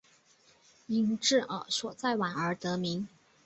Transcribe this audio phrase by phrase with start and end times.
[0.87, 3.07] 因治所在宛而得名。